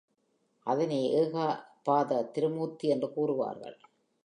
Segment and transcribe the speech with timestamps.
[0.67, 3.77] அதனையே ஏகபாத திரிமூர்த்தி என்று கூறுவார்கள்.